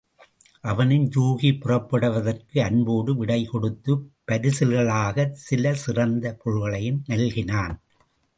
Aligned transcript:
அவனும் 0.61 1.11
யூகி 1.15 1.59
புறப்படுவதற்கு 1.59 2.57
அன்போடு 2.61 3.15
விடை 3.15 3.45
கொடுத்துப் 3.45 4.07
பரிசில்களாகச் 4.31 5.37
சில 5.45 5.73
சிறந்த 5.83 6.33
பொருள்களையும் 6.41 6.99
நல்கினான். 7.07 7.75